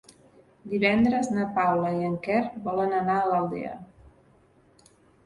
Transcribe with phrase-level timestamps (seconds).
[0.69, 3.75] Divendres na Paula i en Quer volen anar a l'Aldea.